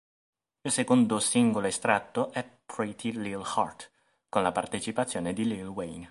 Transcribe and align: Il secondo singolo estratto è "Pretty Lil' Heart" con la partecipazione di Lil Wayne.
Il 0.63 0.71
secondo 0.71 1.19
singolo 1.19 1.67
estratto 1.67 2.31
è 2.31 2.43
"Pretty 2.65 3.11
Lil' 3.11 3.45
Heart" 3.55 3.91
con 4.29 4.41
la 4.41 4.51
partecipazione 4.51 5.31
di 5.31 5.45
Lil 5.45 5.67
Wayne. 5.67 5.99